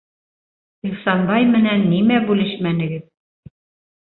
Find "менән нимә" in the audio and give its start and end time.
1.51-2.17